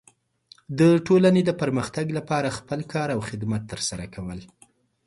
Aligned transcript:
د 0.79 0.81
ټولنې 1.07 1.41
د 1.45 1.51
پرمختګ 1.61 2.05
لپاره 2.17 2.55
خپل 2.57 2.79
کار 2.93 3.07
او 3.15 3.19
خدمت 3.29 3.61
ترسره 3.71 4.05
کول. 4.15 4.39